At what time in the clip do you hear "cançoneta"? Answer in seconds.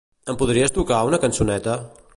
1.27-1.79